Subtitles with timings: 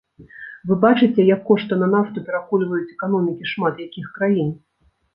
[0.71, 4.55] Вы бачыце, як кошты на нафту перакульваюць эканомікі шмат якіх краін.